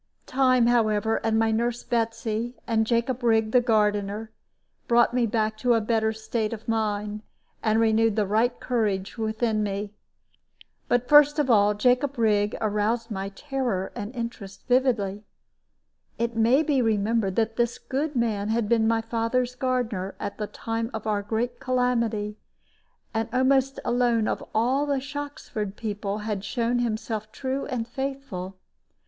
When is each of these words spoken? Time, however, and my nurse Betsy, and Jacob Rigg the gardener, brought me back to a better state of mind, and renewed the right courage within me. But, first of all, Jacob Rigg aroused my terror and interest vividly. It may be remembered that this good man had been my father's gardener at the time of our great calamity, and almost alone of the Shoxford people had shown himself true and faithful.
Time, 0.25 0.65
however, 0.65 1.17
and 1.17 1.37
my 1.37 1.51
nurse 1.51 1.83
Betsy, 1.83 2.55
and 2.65 2.87
Jacob 2.87 3.21
Rigg 3.21 3.51
the 3.51 3.61
gardener, 3.61 4.31
brought 4.87 5.13
me 5.13 5.27
back 5.27 5.57
to 5.59 5.75
a 5.75 5.79
better 5.79 6.11
state 6.11 6.53
of 6.53 6.67
mind, 6.67 7.21
and 7.61 7.79
renewed 7.79 8.15
the 8.15 8.25
right 8.25 8.59
courage 8.59 9.19
within 9.19 9.61
me. 9.61 9.93
But, 10.87 11.07
first 11.07 11.37
of 11.37 11.51
all, 11.51 11.75
Jacob 11.75 12.17
Rigg 12.17 12.57
aroused 12.59 13.11
my 13.11 13.29
terror 13.29 13.91
and 13.95 14.11
interest 14.15 14.63
vividly. 14.67 15.23
It 16.17 16.35
may 16.35 16.63
be 16.63 16.81
remembered 16.81 17.35
that 17.35 17.55
this 17.57 17.77
good 17.77 18.15
man 18.15 18.49
had 18.49 18.67
been 18.67 18.87
my 18.87 19.01
father's 19.01 19.53
gardener 19.53 20.15
at 20.19 20.39
the 20.39 20.47
time 20.47 20.89
of 20.95 21.05
our 21.05 21.21
great 21.21 21.59
calamity, 21.59 22.39
and 23.13 23.29
almost 23.31 23.79
alone 23.85 24.27
of 24.27 24.39
the 24.51 24.99
Shoxford 24.99 25.75
people 25.75 26.17
had 26.17 26.43
shown 26.43 26.79
himself 26.79 27.31
true 27.31 27.67
and 27.67 27.87
faithful. 27.87 28.57